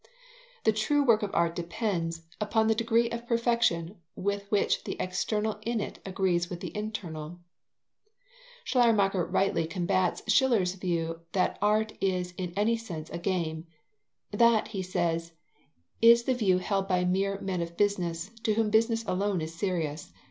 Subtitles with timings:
[0.63, 5.59] The true work of art depends upon the degree of perfection with which the external
[5.61, 7.39] in it agrees with the internal.
[8.63, 13.67] Schleiermacher rightly combats Schiller's view that art is in any sense a game.
[14.31, 15.33] That, he says,
[16.01, 20.11] is the view held by mere men of business, to whom business alone is serious.